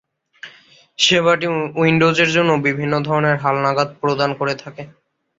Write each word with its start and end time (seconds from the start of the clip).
সেবাটি 0.99 1.47
উইন্ডোজের 1.75 2.29
জন্য 2.35 2.51
বিভিন্ন 2.65 2.93
ধরনের 3.07 3.35
হালনাগাদ 3.43 3.89
প্রদান 4.01 4.29
করে 4.39 4.53
থাকে। 4.63 4.83